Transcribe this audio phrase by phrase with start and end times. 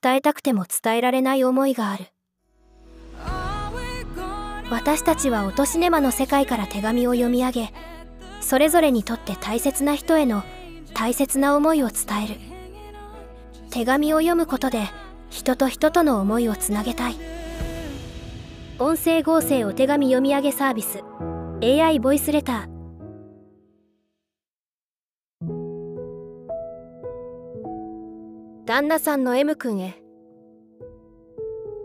[0.00, 2.06] 伝えたくても伝えられない思いがある。
[4.70, 7.72] 私たちは音シネマの世界から手紙を読み上げ
[8.42, 10.42] それぞれにとって大切な人への
[10.92, 12.34] 大切な思いを伝える。
[13.70, 14.82] 手紙を読むことで
[15.30, 17.16] 人と人との思いをつなげたい。
[18.78, 21.02] 音声合成お手紙読み上げサービス
[21.62, 22.77] AI ボイスレター。
[28.68, 29.94] 旦那さんの M 君へ。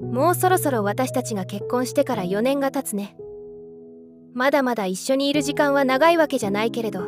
[0.00, 3.16] もうそろそろ私たちが結婚してから4年が経つね。
[4.34, 7.06] まだまだ一緒にいる時間は長いわけじゃないけれど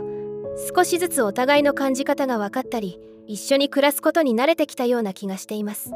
[0.72, 5.90] 少しずつお互いの感じ方が分かったり一緒に暮らすことに慣れてきたような気がしています。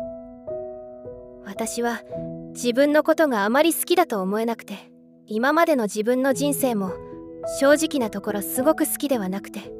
[1.44, 2.02] 私は
[2.54, 4.90] 自分のことがあまり好きだと思えなくて
[5.28, 6.90] 今までの自分の人生も
[7.60, 9.72] 正直なところすごく好きではなくて。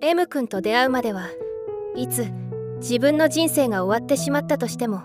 [0.00, 1.28] M 君と出会うまでは
[1.94, 2.26] いつ
[2.82, 5.04] 自分の人生が終わってしまったとしても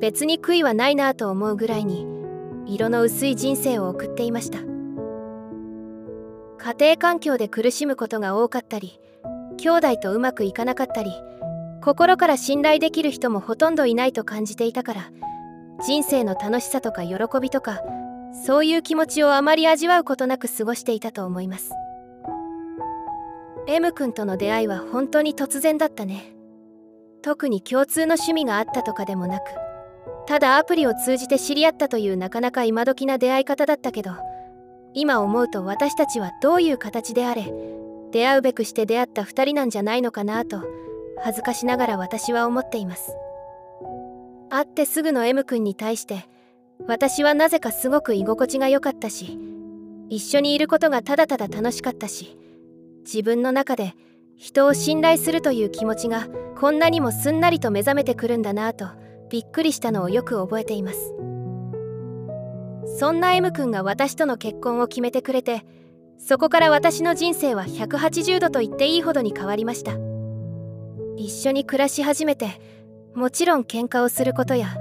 [0.00, 2.06] 別に悔いはないなと思うぐらいに
[2.64, 4.60] 色の薄い人生を送っていました。
[6.58, 9.00] 家庭環境で苦しむことが多かったり
[9.56, 11.10] 兄弟とうまくいかなかったり
[11.82, 15.10] 心から信頼できる人もほとんどいないと感じていたから
[15.84, 17.80] 人生の楽しさとか喜びとか
[18.44, 21.72] そういう気持ちをあまり味わうことなく過ごしていたと思います。
[23.66, 26.37] M 君との出会いは本当に突然だったね。
[27.22, 29.44] 特に共通の趣味があったとかでもなく
[30.26, 34.12] ただアプリを通じて知り合ったというなかなか今時な出会い方だったけど
[34.94, 37.52] 今思うと私たちはどういう形であれ
[38.12, 40.62] 出会うべくして出会った2人なんじゃないのかなと
[41.22, 43.12] 恥ずかしながら私は思っています。
[44.50, 46.26] 会ってすぐの M 君に対して
[46.86, 49.38] 私はなぜかすごく居心地が良かったし
[50.08, 52.38] 一緒にいることがただただ楽しかったし
[53.04, 53.94] 自分の中で
[54.38, 58.86] 人を信頼するという気持ちがこんなにもすんなりと目覚めてくるんだなと
[59.28, 61.12] びっくりしたのをよく覚えています。
[62.98, 65.64] そんな M 君が私との結婚を決めてくれて
[66.18, 69.92] そこから私の人生は180度と言っていいほどに変わりました。
[71.16, 72.60] 一緒に暮らし始めて
[73.14, 74.76] もちろん喧嘩をすることや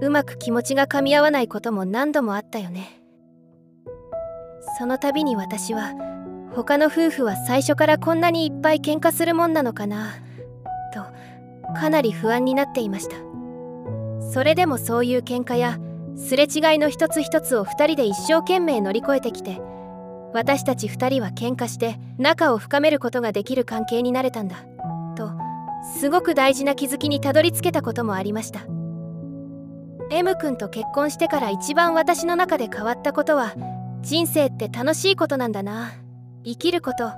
[0.00, 3.02] うまく気持ちが噛み合わないことも何度もあったよね。
[4.78, 6.15] その度に私は
[6.56, 10.14] 他の夫婦は最初からこんなにいっぱい喧嘩するもんなのかな？
[10.94, 11.04] と
[11.74, 13.16] かなり不安になっていました。
[14.32, 15.78] それでもそういう喧嘩や
[16.16, 19.60] すれ違いの一つ一つを2人で一生懸命乗り越えてきて
[20.32, 24.64] 私たち2人は喧嘩して仲を深めることができる関係になれたんだ。
[25.14, 25.32] と
[25.98, 28.60] すごく大事な気づきにたどり着けたこともありました。
[30.10, 33.52] M 君と結婚してから一番私の中で変わったことは
[34.00, 35.92] 人生って楽しいことなんだな。
[36.46, 37.10] 生きること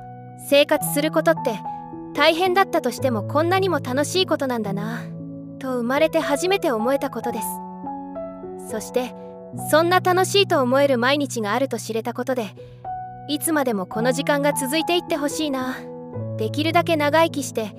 [0.48, 1.60] 生活することって
[2.14, 5.02] 大変だったとしてもこんなにも楽しいことなんだな
[5.58, 7.46] と生まれて初めて思えたことです。
[8.70, 9.14] そして
[9.70, 12.54] そんな楽しいと思える毎日があると知れたことで
[13.28, 15.76] いつまでもこの時間が続いていってほしいな
[16.38, 17.74] できるだけ長生きして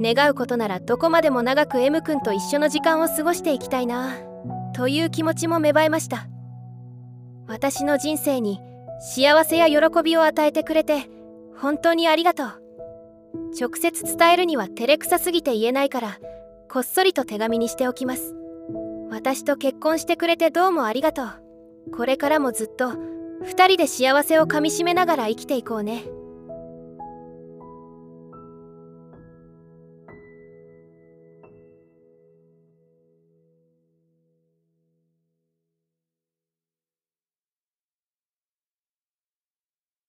[0.00, 4.16] 願うことならどこまでも長く M 君と一緒の時間を過ごしていきたいな
[4.74, 6.28] という気持ちも芽生えました。
[7.46, 8.58] 私の人生に
[9.06, 11.10] 幸せや喜びを与えてくれて
[11.58, 12.48] 本当にありがとう。
[13.60, 16.18] 直接伝えるには照れくさすぎて言えないから
[16.70, 18.34] こっそりと手紙にしておきます。
[19.10, 21.28] 私と結婚してくれてどうもありがとう。
[21.94, 22.92] これからもずっと
[23.42, 26.04] 2人で幸せをかみしめながら生きていこうね。